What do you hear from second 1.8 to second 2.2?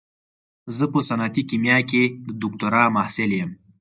کې